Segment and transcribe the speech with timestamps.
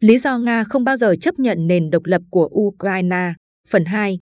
[0.00, 3.32] Lý do Nga không bao giờ chấp nhận nền độc lập của Ukraine.
[3.68, 4.18] Phần 2.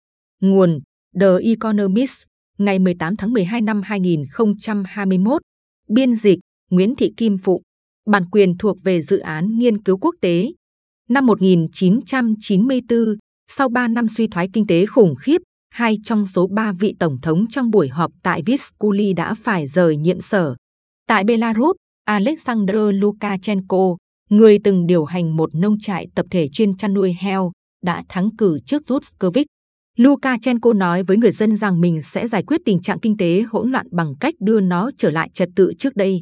[0.41, 0.79] Nguồn
[1.19, 2.23] The Economist,
[2.57, 5.41] ngày 18 tháng 12 năm 2021.
[5.89, 6.39] Biên dịch
[6.71, 7.61] Nguyễn Thị Kim Phụ.
[8.09, 10.51] Bản quyền thuộc về dự án nghiên cứu quốc tế.
[11.09, 12.99] Năm 1994,
[13.47, 17.17] sau 3 năm suy thoái kinh tế khủng khiếp, hai trong số ba vị tổng
[17.21, 20.55] thống trong buổi họp tại Vitskuly đã phải rời nhiệm sở.
[21.07, 21.75] Tại Belarus,
[22.05, 23.95] Alexander Lukashenko,
[24.31, 27.51] người từng điều hành một nông trại tập thể chuyên chăn nuôi heo,
[27.83, 29.47] đã thắng cử trước Yushkovich.
[29.97, 33.71] Lukashenko nói với người dân rằng mình sẽ giải quyết tình trạng kinh tế hỗn
[33.71, 36.21] loạn bằng cách đưa nó trở lại trật tự trước đây.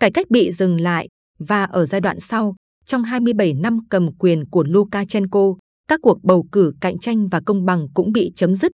[0.00, 1.08] Cải cách bị dừng lại
[1.38, 2.54] và ở giai đoạn sau,
[2.86, 5.54] trong 27 năm cầm quyền của Lukashenko,
[5.88, 8.72] các cuộc bầu cử cạnh tranh và công bằng cũng bị chấm dứt.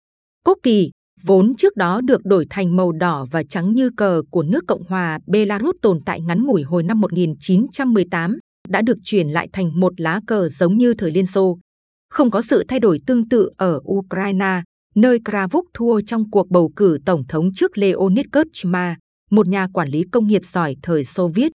[0.45, 0.91] Quốc kỳ,
[1.23, 4.83] vốn trước đó được đổi thành màu đỏ và trắng như cờ của nước Cộng
[4.83, 8.39] hòa Belarus tồn tại ngắn ngủi hồi năm 1918,
[8.71, 11.57] đã được chuyển lại thành một lá cờ giống như thời Liên Xô.
[12.09, 14.61] Không có sự thay đổi tương tự ở Ukraine,
[14.95, 18.97] nơi Kravuk thua trong cuộc bầu cử tổng thống trước Leonid Kuchma,
[19.29, 21.51] một nhà quản lý công nghiệp giỏi thời Xô Viết.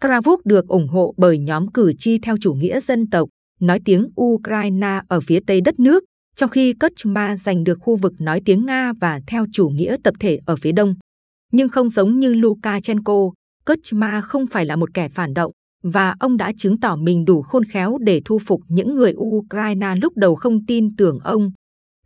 [0.00, 3.28] Kravuk được ủng hộ bởi nhóm cử tri theo chủ nghĩa dân tộc,
[3.60, 6.04] nói tiếng Ukraine ở phía tây đất nước,
[6.36, 10.14] trong khi Kuchma giành được khu vực nói tiếng Nga và theo chủ nghĩa tập
[10.20, 10.94] thể ở phía đông.
[11.52, 13.30] Nhưng không giống như Lukashenko,
[13.66, 15.52] Kuchma không phải là một kẻ phản động,
[15.90, 19.94] và ông đã chứng tỏ mình đủ khôn khéo để thu phục những người Ukraine
[20.02, 21.50] lúc đầu không tin tưởng ông.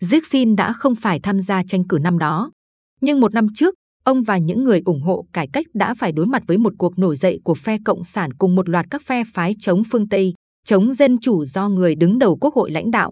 [0.01, 2.51] Zixin đã không phải tham gia tranh cử năm đó.
[3.01, 3.75] Nhưng một năm trước,
[4.05, 6.99] ông và những người ủng hộ cải cách đã phải đối mặt với một cuộc
[6.99, 10.35] nổi dậy của phe Cộng sản cùng một loạt các phe phái chống phương Tây,
[10.67, 13.11] chống dân chủ do người đứng đầu quốc hội lãnh đạo.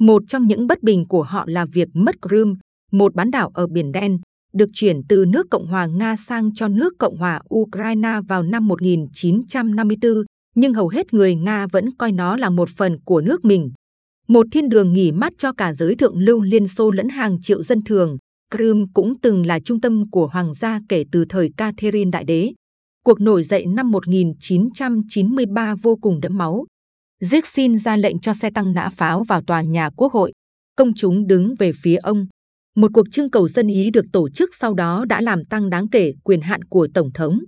[0.00, 2.54] Một trong những bất bình của họ là việc mất Crimea,
[2.92, 4.18] một bán đảo ở Biển Đen,
[4.52, 8.68] được chuyển từ nước Cộng hòa Nga sang cho nước Cộng hòa Ukraine vào năm
[8.68, 10.12] 1954,
[10.54, 13.70] nhưng hầu hết người Nga vẫn coi nó là một phần của nước mình.
[14.28, 17.62] Một thiên đường nghỉ mát cho cả giới thượng lưu Liên Xô lẫn hàng triệu
[17.62, 18.18] dân thường,
[18.54, 22.52] Crimea cũng từng là trung tâm của hoàng gia kể từ thời Catherine Đại Đế.
[23.04, 26.66] Cuộc nổi dậy năm 1993 vô cùng đẫm máu.
[27.32, 30.32] Yeltsin ra lệnh cho xe tăng nã pháo vào tòa nhà quốc hội.
[30.76, 32.26] Công chúng đứng về phía ông,
[32.78, 35.88] một cuộc trưng cầu dân ý được tổ chức sau đó đã làm tăng đáng
[35.88, 37.38] kể quyền hạn của Tổng thống.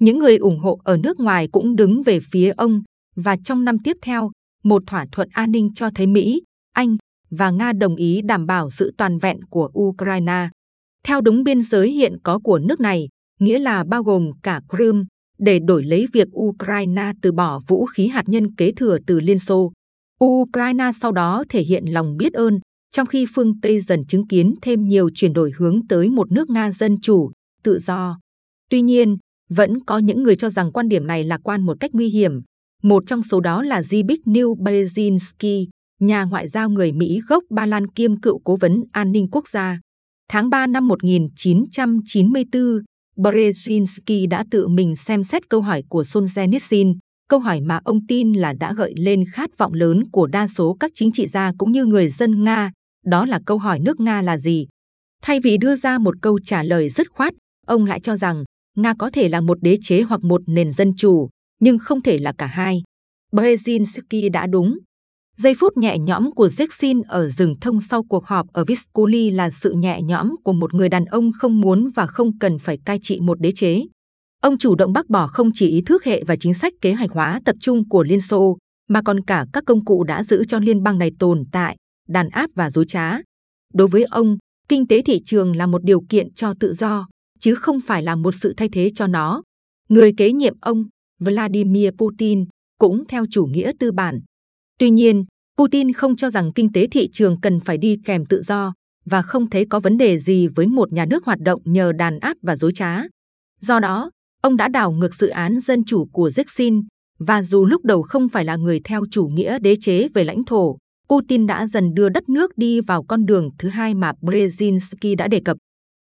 [0.00, 2.82] Những người ủng hộ ở nước ngoài cũng đứng về phía ông
[3.16, 4.30] và trong năm tiếp theo,
[4.64, 6.42] một thỏa thuận an ninh cho thấy Mỹ,
[6.74, 6.96] Anh
[7.30, 10.48] và Nga đồng ý đảm bảo sự toàn vẹn của Ukraine.
[11.04, 13.08] Theo đúng biên giới hiện có của nước này,
[13.40, 15.04] nghĩa là bao gồm cả Crimea,
[15.38, 19.38] để đổi lấy việc Ukraine từ bỏ vũ khí hạt nhân kế thừa từ Liên
[19.38, 19.72] Xô.
[20.24, 22.60] Ukraine sau đó thể hiện lòng biết ơn
[22.92, 26.50] trong khi phương Tây dần chứng kiến thêm nhiều chuyển đổi hướng tới một nước
[26.50, 27.30] Nga dân chủ,
[27.62, 28.18] tự do.
[28.70, 29.16] Tuy nhiên,
[29.50, 32.40] vẫn có những người cho rằng quan điểm này lạc quan một cách nguy hiểm.
[32.82, 35.66] Một trong số đó là Zbigniew Brzezinski,
[36.00, 39.48] nhà ngoại giao người Mỹ gốc Ba Lan kiêm cựu cố vấn an ninh quốc
[39.48, 39.80] gia.
[40.28, 42.62] Tháng 3 năm 1994,
[43.16, 46.94] Brzezinski đã tự mình xem xét câu hỏi của Solzhenitsyn,
[47.28, 50.76] câu hỏi mà ông tin là đã gợi lên khát vọng lớn của đa số
[50.80, 52.70] các chính trị gia cũng như người dân Nga
[53.06, 54.66] đó là câu hỏi nước Nga là gì.
[55.22, 57.34] Thay vì đưa ra một câu trả lời dứt khoát,
[57.66, 58.44] ông lại cho rằng
[58.76, 61.28] Nga có thể là một đế chế hoặc một nền dân chủ,
[61.60, 62.82] nhưng không thể là cả hai.
[63.32, 64.78] Brzezinski đã đúng.
[65.36, 69.50] Giây phút nhẹ nhõm của Zexin ở rừng thông sau cuộc họp ở Vitskuly là
[69.50, 72.98] sự nhẹ nhõm của một người đàn ông không muốn và không cần phải cai
[73.02, 73.82] trị một đế chế.
[74.42, 77.10] Ông chủ động bác bỏ không chỉ ý thức hệ và chính sách kế hoạch
[77.10, 80.58] hóa tập trung của Liên Xô, mà còn cả các công cụ đã giữ cho
[80.58, 81.76] liên bang này tồn tại,
[82.10, 83.18] đàn áp và dối trá.
[83.74, 84.36] Đối với ông,
[84.68, 87.08] kinh tế thị trường là một điều kiện cho tự do,
[87.40, 89.42] chứ không phải là một sự thay thế cho nó.
[89.88, 90.84] Người kế nhiệm ông,
[91.20, 92.44] Vladimir Putin,
[92.78, 94.20] cũng theo chủ nghĩa tư bản.
[94.78, 95.24] Tuy nhiên,
[95.58, 99.22] Putin không cho rằng kinh tế thị trường cần phải đi kèm tự do và
[99.22, 102.36] không thấy có vấn đề gì với một nhà nước hoạt động nhờ đàn áp
[102.42, 103.02] và dối trá.
[103.60, 104.10] Do đó,
[104.42, 106.82] ông đã đảo ngược dự án dân chủ của Yeltsin
[107.18, 110.44] và dù lúc đầu không phải là người theo chủ nghĩa đế chế về lãnh
[110.44, 110.78] thổ,
[111.10, 115.28] Putin đã dần đưa đất nước đi vào con đường thứ hai mà Brzezinski đã
[115.28, 115.56] đề cập.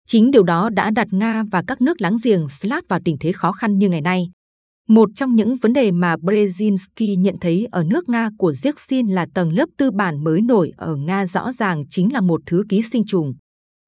[0.06, 3.32] Chính điều đó đã đặt Nga và các nước láng giềng Slav vào tình thế
[3.32, 4.30] khó khăn như ngày nay.
[4.88, 9.26] Một trong những vấn đề mà Brzezinski nhận thấy ở nước Nga của Yeltsin là
[9.34, 12.82] tầng lớp tư bản mới nổi ở Nga rõ ràng chính là một thứ ký
[12.82, 13.34] sinh trùng.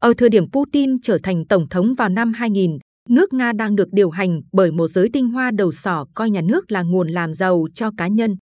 [0.01, 2.79] Ở thời điểm Putin trở thành tổng thống vào năm 2000,
[3.09, 6.41] nước Nga đang được điều hành bởi một giới tinh hoa đầu sỏ coi nhà
[6.41, 8.37] nước là nguồn làm giàu cho cá nhân.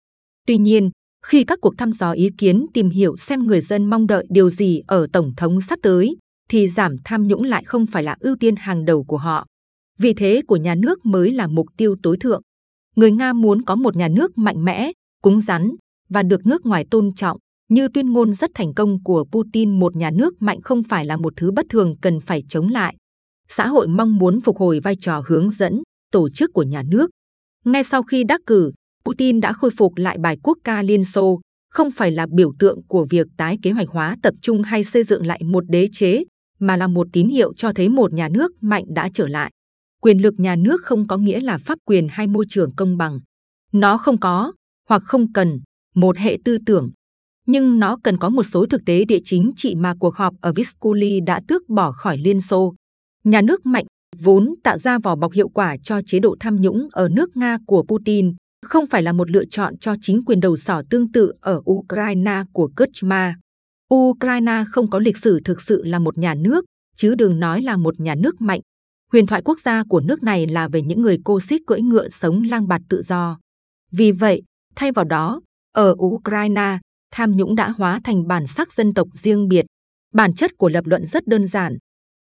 [0.46, 0.90] Tuy nhiên,
[1.26, 4.50] khi các cuộc thăm dò ý kiến tìm hiểu xem người dân mong đợi điều
[4.50, 6.16] gì ở Tổng thống sắp tới,
[6.48, 9.46] thì giảm tham nhũng lại không phải là ưu tiên hàng đầu của họ.
[9.98, 12.42] Vì thế của nhà nước mới là mục tiêu tối thượng.
[12.96, 14.92] Người Nga muốn có một nhà nước mạnh mẽ,
[15.22, 15.70] cứng rắn,
[16.08, 17.38] và được nước ngoài tôn trọng,
[17.68, 21.16] như tuyên ngôn rất thành công của Putin một nhà nước mạnh không phải là
[21.16, 22.96] một thứ bất thường cần phải chống lại.
[23.48, 25.82] Xã hội mong muốn phục hồi vai trò hướng dẫn,
[26.12, 27.10] tổ chức của nhà nước.
[27.64, 28.72] Ngay sau khi đắc cử,
[29.06, 32.82] Putin đã khôi phục lại bài quốc ca Liên Xô, không phải là biểu tượng
[32.88, 36.24] của việc tái kế hoạch hóa tập trung hay xây dựng lại một đế chế,
[36.58, 39.50] mà là một tín hiệu cho thấy một nhà nước mạnh đã trở lại.
[40.02, 43.20] Quyền lực nhà nước không có nghĩa là pháp quyền hay môi trường công bằng.
[43.72, 44.52] Nó không có,
[44.88, 45.60] hoặc không cần,
[45.94, 46.90] một hệ tư tưởng.
[47.46, 50.52] Nhưng nó cần có một số thực tế địa chính trị mà cuộc họp ở
[50.52, 52.74] Visculi đã tước bỏ khỏi Liên Xô.
[53.24, 53.84] Nhà nước mạnh
[54.18, 57.58] vốn tạo ra vỏ bọc hiệu quả cho chế độ tham nhũng ở nước Nga
[57.66, 58.34] của Putin,
[58.68, 62.42] không phải là một lựa chọn cho chính quyền đầu sỏ tương tự ở Ukraine
[62.52, 63.36] của Kuchma.
[63.94, 66.64] Ukraine không có lịch sử thực sự là một nhà nước,
[66.96, 68.60] chứ đừng nói là một nhà nước mạnh.
[69.12, 72.08] Huyền thoại quốc gia của nước này là về những người cô xích cưỡi ngựa
[72.08, 73.38] sống lang bạt tự do.
[73.92, 74.42] Vì vậy,
[74.76, 75.40] thay vào đó,
[75.72, 76.78] ở Ukraine,
[77.12, 79.66] tham nhũng đã hóa thành bản sắc dân tộc riêng biệt.
[80.14, 81.76] Bản chất của lập luận rất đơn giản.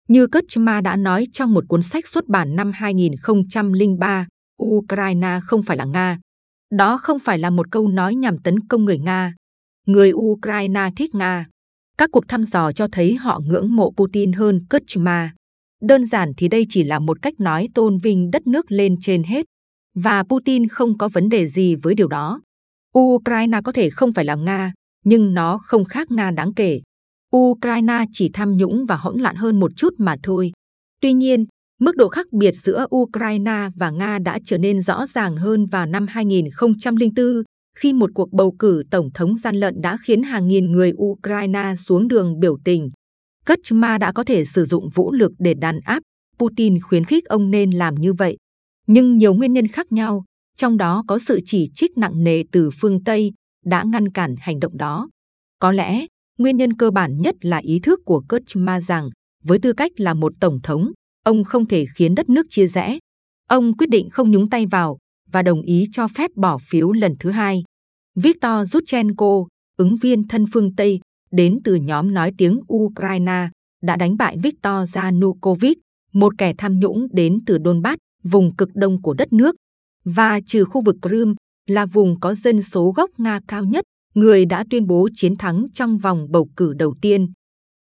[0.07, 4.27] Như Kuchma đã nói trong một cuốn sách xuất bản năm 2003,
[4.63, 6.19] Ukraine không phải là Nga.
[6.71, 9.33] Đó không phải là một câu nói nhằm tấn công người Nga.
[9.87, 11.47] Người Ukraine thích Nga.
[11.97, 15.33] Các cuộc thăm dò cho thấy họ ngưỡng mộ Putin hơn Kuchma.
[15.81, 19.23] Đơn giản thì đây chỉ là một cách nói tôn vinh đất nước lên trên
[19.23, 19.45] hết.
[19.95, 22.41] Và Putin không có vấn đề gì với điều đó.
[22.99, 24.73] Ukraine có thể không phải là Nga,
[25.05, 26.81] nhưng nó không khác Nga đáng kể.
[27.37, 30.51] Ukraine chỉ tham nhũng và hỗn loạn hơn một chút mà thôi.
[31.01, 31.45] Tuy nhiên,
[31.79, 35.85] mức độ khác biệt giữa Ukraine và Nga đã trở nên rõ ràng hơn vào
[35.85, 37.25] năm 2004
[37.77, 41.73] khi một cuộc bầu cử tổng thống gian lận đã khiến hàng nghìn người Ukraine
[41.77, 42.91] xuống đường biểu tình.
[43.45, 46.03] Kuchma đã có thể sử dụng vũ lực để đàn áp,
[46.39, 48.37] Putin khuyến khích ông nên làm như vậy.
[48.87, 50.23] Nhưng nhiều nguyên nhân khác nhau,
[50.57, 53.33] trong đó có sự chỉ trích nặng nề từ phương Tây,
[53.65, 55.09] đã ngăn cản hành động đó.
[55.59, 56.05] Có lẽ,
[56.37, 59.09] nguyên nhân cơ bản nhất là ý thức của Kuchma rằng,
[59.43, 60.91] với tư cách là một tổng thống,
[61.25, 62.97] ông không thể khiến đất nước chia rẽ.
[63.49, 64.97] Ông quyết định không nhúng tay vào
[65.31, 67.63] và đồng ý cho phép bỏ phiếu lần thứ hai.
[68.15, 70.99] Viktor zuchenko ứng viên thân phương Tây,
[71.31, 73.49] đến từ nhóm nói tiếng Ukraine,
[73.81, 75.77] đã đánh bại Viktor Yanukovych,
[76.13, 79.55] một kẻ tham nhũng đến từ Donbass, vùng cực đông của đất nước,
[80.05, 81.33] và trừ khu vực Crimea
[81.67, 85.65] là vùng có dân số gốc Nga cao nhất, người đã tuyên bố chiến thắng
[85.73, 87.31] trong vòng bầu cử đầu tiên.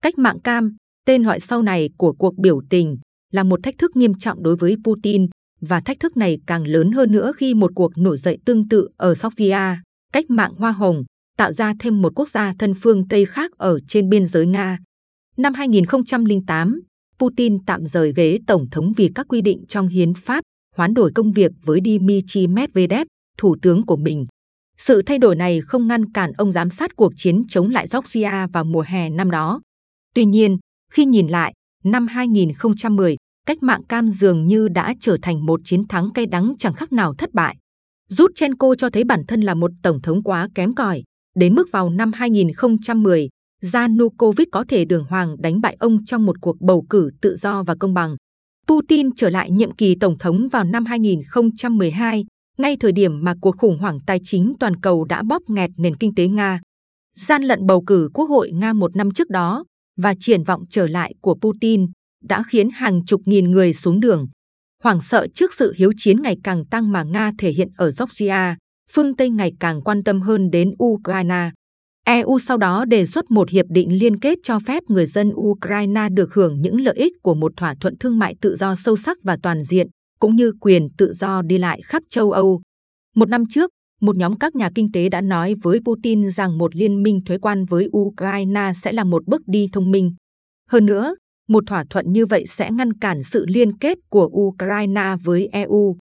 [0.02, 2.98] Cách mạng cam, tên gọi sau này của cuộc biểu tình,
[3.32, 5.28] là một thách thức nghiêm trọng đối với Putin
[5.62, 8.90] và thách thức này càng lớn hơn nữa khi một cuộc nổi dậy tương tự
[8.98, 9.76] ở Sofia,
[10.14, 11.04] cách mạng hoa hồng,
[11.38, 14.78] tạo ra thêm một quốc gia thân phương Tây khác ở trên biên giới Nga.
[15.38, 16.82] Năm 2008,
[17.20, 20.44] Putin tạm rời ghế tổng thống vì các quy định trong hiến pháp
[20.76, 23.08] hoán đổi công việc với Dmitry Medvedev,
[23.38, 24.26] thủ tướng của mình.
[24.78, 28.48] Sự thay đổi này không ngăn cản ông giám sát cuộc chiến chống lại Georgia
[28.48, 29.62] vào mùa hè năm đó.
[30.16, 30.58] Tuy nhiên,
[30.92, 31.54] khi nhìn lại,
[31.84, 33.16] năm 2010,
[33.46, 36.94] cách mạng cam dường như đã trở thành một chiến thắng cay đắng chẳng khác
[36.94, 37.56] nào thất bại.
[38.20, 41.04] Yushchenko cho thấy bản thân là một tổng thống quá kém cỏi.
[41.36, 43.30] Đến mức vào năm 2010,
[43.74, 47.64] Yanukovych có thể đường hoàng đánh bại ông trong một cuộc bầu cử tự do
[47.64, 48.16] và công bằng.
[48.68, 52.26] Putin trở lại nhiệm kỳ tổng thống vào năm 2012,
[52.58, 55.96] ngay thời điểm mà cuộc khủng hoảng tài chính toàn cầu đã bóp nghẹt nền
[55.96, 56.62] kinh tế Nga.
[57.16, 59.66] Gian lận bầu cử Quốc hội Nga một năm trước đó
[59.98, 61.88] và triển vọng trở lại của Putin
[62.24, 64.28] đã khiến hàng chục nghìn người xuống đường.
[64.84, 68.58] Hoảng sợ trước sự hiếu chiến ngày càng tăng mà Nga thể hiện ở Georgia,
[68.92, 71.52] phương Tây ngày càng quan tâm hơn đến Ukraine.
[72.06, 76.10] EU sau đó đề xuất một hiệp định liên kết cho phép người dân Ukraine
[76.12, 79.18] được hưởng những lợi ích của một thỏa thuận thương mại tự do sâu sắc
[79.24, 79.88] và toàn diện,
[80.20, 82.62] cũng như quyền tự do đi lại khắp châu Âu.
[83.16, 86.76] Một năm trước, một nhóm các nhà kinh tế đã nói với Putin rằng một
[86.76, 90.14] liên minh thuế quan với Ukraine sẽ là một bước đi thông minh.
[90.70, 91.16] Hơn nữa,
[91.50, 95.98] một thỏa thuận như vậy sẽ ngăn cản sự liên kết của Ukraine với EU.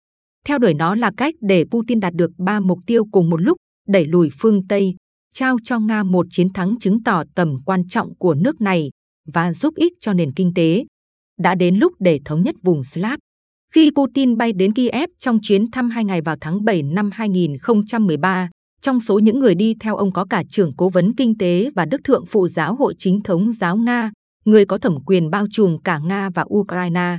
[0.48, 3.58] Theo đuổi nó là cách để Putin đạt được ba mục tiêu cùng một lúc,
[3.88, 4.96] đẩy lùi phương Tây,
[5.34, 8.90] trao cho Nga một chiến thắng chứng tỏ tầm quan trọng của nước này
[9.34, 10.86] và giúp ích cho nền kinh tế.
[11.40, 13.20] Đã đến lúc để thống nhất vùng Slav.
[13.74, 18.50] Khi Putin bay đến Kiev trong chuyến thăm hai ngày vào tháng 7 năm 2013,
[18.82, 21.86] trong số những người đi theo ông có cả trưởng cố vấn kinh tế và
[21.86, 24.12] Đức Thượng Phụ Giáo hội Chính thống Giáo Nga,
[24.48, 27.18] người có thẩm quyền bao trùm cả Nga và Ukraine.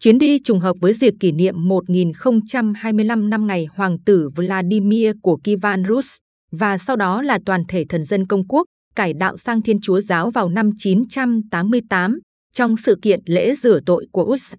[0.00, 5.38] Chuyến đi trùng hợp với dịp kỷ niệm 1025 năm ngày Hoàng tử Vladimir của
[5.44, 6.16] Kivan Rus
[6.52, 8.64] và sau đó là toàn thể thần dân công quốc
[8.96, 12.18] cải đạo sang Thiên Chúa giáo vào năm 988
[12.52, 14.54] trong sự kiện lễ rửa tội của Us.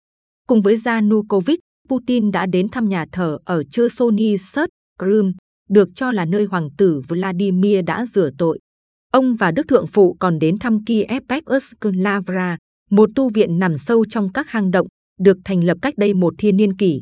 [0.48, 1.60] Cùng với Yanukovych,
[1.90, 4.36] Putin đã đến thăm nhà thờ ở Chersony
[5.00, 5.32] Crimea.
[5.70, 8.60] được cho là nơi hoàng tử Vladimir đã rửa tội.
[9.12, 11.24] Ông và Đức Thượng Phụ còn đến thăm Kiev
[11.82, 12.58] Lavra,
[12.90, 14.88] một tu viện nằm sâu trong các hang động,
[15.20, 17.02] được thành lập cách đây một thiên niên kỷ.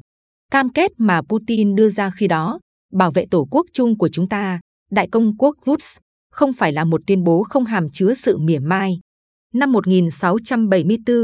[0.52, 2.60] Cam kết mà Putin đưa ra khi đó,
[2.94, 4.60] bảo vệ tổ quốc chung của chúng ta,
[4.92, 5.98] Đại công quốc Rus,
[6.32, 9.00] không phải là một tuyên bố không hàm chứa sự mỉa mai.
[9.54, 11.16] Năm 1674,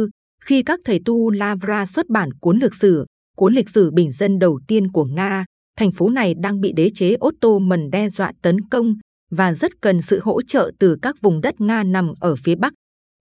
[0.43, 3.05] khi các thầy tu Lavra xuất bản cuốn lịch sử,
[3.37, 5.45] cuốn lịch sử bình dân đầu tiên của Nga,
[5.77, 8.95] thành phố này đang bị đế chế Ottoman đe dọa tấn công
[9.31, 12.73] và rất cần sự hỗ trợ từ các vùng đất Nga nằm ở phía Bắc.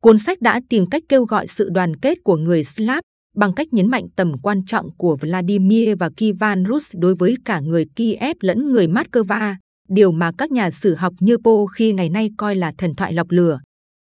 [0.02, 3.00] Cuốn sách đã tìm cách kêu gọi sự đoàn kết của người Slav
[3.36, 7.60] bằng cách nhấn mạnh tầm quan trọng của Vladimir và Kivan Rus đối với cả
[7.60, 9.54] người Kiev lẫn người Moscow,
[9.88, 13.12] điều mà các nhà sử học như Po khi ngày nay coi là thần thoại
[13.12, 13.60] lọc lửa.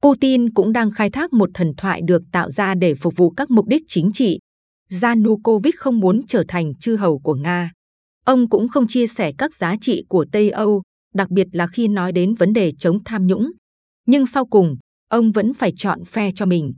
[0.02, 3.50] Putin cũng đang khai thác một thần thoại được tạo ra để phục vụ các
[3.50, 4.38] mục đích chính trị.
[5.02, 7.70] Yanukovych không muốn trở thành chư hầu của Nga.
[8.24, 10.82] Ông cũng không chia sẻ các giá trị của Tây Âu,
[11.16, 13.52] đặc biệt là khi nói đến vấn đề chống tham nhũng.
[14.06, 14.76] Nhưng sau cùng,
[15.08, 16.74] ông vẫn phải chọn phe cho mình.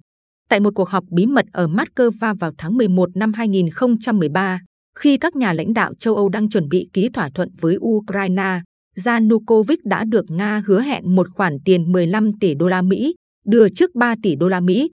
[0.48, 4.60] Tại một cuộc họp bí mật ở Moscow vào tháng 11 năm 2013,
[4.98, 8.60] khi các nhà lãnh đạo châu Âu đang chuẩn bị ký thỏa thuận với Ukraine,
[9.06, 13.14] Yanukovych đã được Nga hứa hẹn một khoản tiền 15 tỷ đô la Mỹ,
[13.46, 14.90] đưa trước 3 tỷ đô la Mỹ.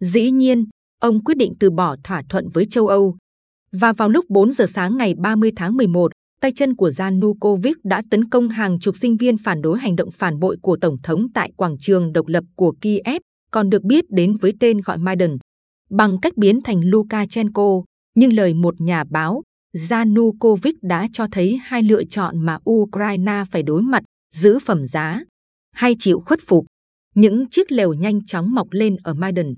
[0.00, 0.64] Dĩ nhiên,
[1.00, 3.16] ông quyết định từ bỏ thỏa thuận với châu Âu.
[3.72, 8.02] Và vào lúc 4 giờ sáng ngày 30 tháng 11, tay chân của Janukovic đã
[8.10, 11.26] tấn công hàng chục sinh viên phản đối hành động phản bội của Tổng thống
[11.34, 15.36] tại quảng trường độc lập của Kiev, còn được biết đến với tên gọi Maidan,
[15.90, 17.82] bằng cách biến thành Lukashenko.
[18.14, 19.42] Nhưng lời một nhà báo,
[19.76, 24.02] Janukovic đã cho thấy hai lựa chọn mà Ukraine phải đối mặt,
[24.34, 25.20] giữ phẩm giá
[25.72, 26.66] hay chịu khuất phục.
[27.14, 29.54] Những chiếc lều nhanh chóng mọc lên ở Maidan.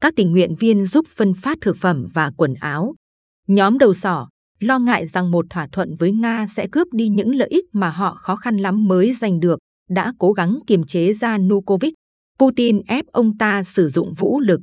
[0.00, 2.94] Các tình nguyện viên giúp phân phát thực phẩm và quần áo.
[3.48, 4.28] Nhóm đầu sỏ
[4.60, 7.90] lo ngại rằng một thỏa thuận với Nga sẽ cướp đi những lợi ích mà
[7.90, 9.58] họ khó khăn lắm mới giành được,
[9.90, 11.94] đã cố gắng kiềm chế Yanukovych.
[12.38, 14.60] Putin ép ông ta sử dụng vũ lực.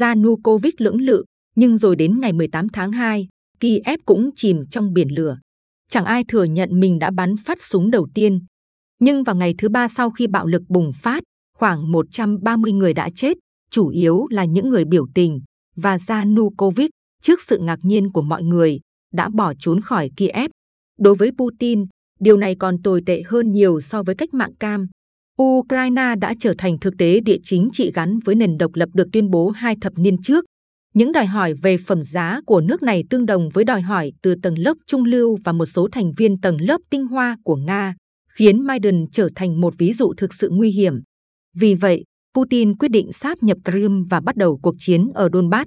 [0.00, 1.24] Yanukovych lưỡng lự,
[1.56, 3.28] nhưng rồi đến ngày 18 tháng 2,
[3.60, 5.38] Kiev cũng chìm trong biển lửa.
[5.88, 8.40] Chẳng ai thừa nhận mình đã bắn phát súng đầu tiên.
[9.00, 11.22] Nhưng vào ngày thứ ba sau khi bạo lực bùng phát,
[11.58, 13.36] khoảng 130 người đã chết,
[13.70, 15.40] chủ yếu là những người biểu tình,
[15.76, 16.90] và Yanukovych,
[17.22, 18.80] trước sự ngạc nhiên của mọi người,
[19.14, 20.50] đã bỏ trốn khỏi Kiev.
[20.98, 21.86] Đối với Putin,
[22.20, 24.88] điều này còn tồi tệ hơn nhiều so với cách mạng cam.
[25.42, 29.08] Ukraine đã trở thành thực tế địa chính trị gắn với nền độc lập được
[29.12, 30.44] tuyên bố hai thập niên trước.
[30.94, 34.34] Những đòi hỏi về phẩm giá của nước này tương đồng với đòi hỏi từ
[34.42, 37.94] tầng lớp trung lưu và một số thành viên tầng lớp tinh hoa của Nga,
[38.32, 41.00] khiến Biden trở thành một ví dụ thực sự nguy hiểm.
[41.56, 45.64] Vì vậy, Putin quyết định sáp nhập Crimea và bắt đầu cuộc chiến ở Donbass.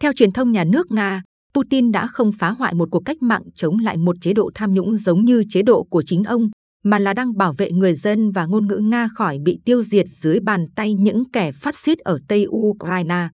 [0.00, 1.22] Theo truyền thông nhà nước Nga,
[1.54, 4.74] Putin đã không phá hoại một cuộc cách mạng chống lại một chế độ tham
[4.74, 6.50] nhũng giống như chế độ của chính ông,
[6.84, 10.06] mà là đang bảo vệ người dân và ngôn ngữ Nga khỏi bị tiêu diệt
[10.08, 13.28] dưới bàn tay những kẻ phát xít ở Tây Ukraine.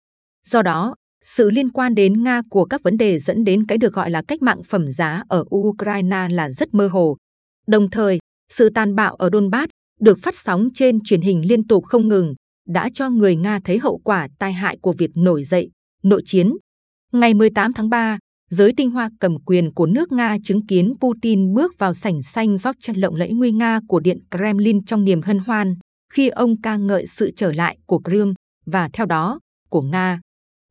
[0.47, 0.95] Do đó,
[1.25, 4.23] sự liên quan đến Nga của các vấn đề dẫn đến cái được gọi là
[4.29, 7.17] cách mạng phẩm giá ở Ukraine là rất mơ hồ.
[7.67, 8.19] Đồng thời,
[8.53, 12.35] sự tàn bạo ở Donbass được phát sóng trên truyền hình liên tục không ngừng
[12.69, 15.71] đã cho người Nga thấy hậu quả tai hại của việc nổi dậy,
[16.03, 16.53] nội chiến.
[17.15, 18.19] Ngày 18 tháng 3,
[18.51, 22.59] giới tinh hoa cầm quyền của nước Nga chứng kiến Putin bước vào sảnh xanh
[22.59, 25.75] rót chân lộng lẫy nguy nga của Điện Kremlin trong niềm hân hoan,
[26.13, 28.35] khi ông ca ngợi sự trở lại của Crimea
[28.67, 29.41] và theo đó,
[29.71, 30.21] của Nga.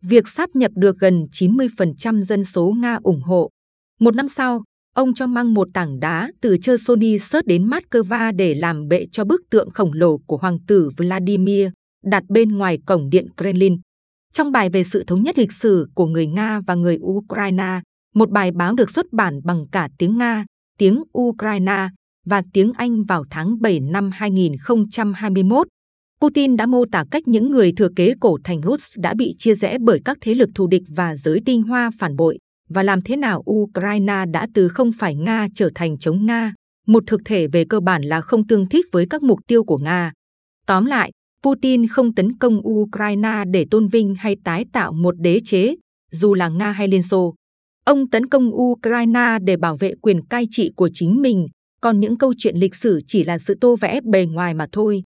[0.02, 3.50] Việc sáp nhập được gần 90% dân số Nga ủng hộ.
[4.00, 4.64] Một năm sau,
[4.96, 9.26] ông cho mang một tảng đá từ Chersony sớt đến Moscow để làm bệ cho
[9.26, 11.70] bức tượng khổng lồ của hoàng tử Vladimir,
[12.06, 13.78] đặt bên ngoài cổng điện Kremlin.
[14.34, 17.82] Trong bài về sự thống nhất lịch sử của người Nga và người Ukraine,
[18.16, 20.46] một bài báo được xuất bản bằng cả tiếng Nga,
[20.78, 21.90] tiếng Ukraine
[22.26, 25.68] và tiếng Anh vào tháng 7 năm 2021,
[26.22, 29.56] Putin đã mô tả cách những người thừa kế cổ thành Rus đã bị chia
[29.56, 32.38] rẽ bởi các thế lực thù địch và giới tinh hoa phản bội.
[32.70, 36.54] Và làm thế nào Ukraine đã từ không phải Nga trở thành chống Nga,
[36.88, 39.78] một thực thể về cơ bản là không tương thích với các mục tiêu của
[39.78, 40.12] Nga.
[40.66, 41.12] Tóm lại,
[41.44, 45.76] Putin không tấn công Ukraine để tôn vinh hay tái tạo một đế chế,
[46.12, 47.36] dù là Nga hay Liên Xô.
[47.86, 51.48] Ông tấn công Ukraine để bảo vệ quyền cai trị của chính mình,
[51.82, 55.04] còn những câu chuyện lịch sử chỉ là sự tô vẽ bề ngoài mà thôi.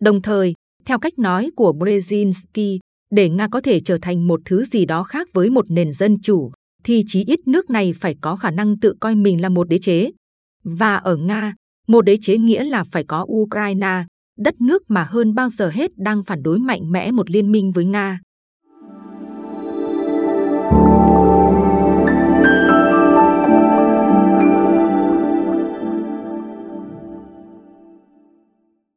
[0.00, 0.54] Đồng thời,
[0.84, 2.78] theo cách nói của Brzezinski,
[3.10, 6.16] để Nga có thể trở thành một thứ gì đó khác với một nền dân
[6.22, 6.52] chủ,
[6.84, 9.78] thì chí ít nước này phải có khả năng tự coi mình là một đế
[9.78, 10.10] chế.
[10.64, 11.54] Và ở Nga,
[11.88, 14.04] một đế chế nghĩa là phải có Ukraine,
[14.38, 17.72] đất nước mà hơn bao giờ hết đang phản đối mạnh mẽ một liên minh
[17.72, 18.20] với Nga.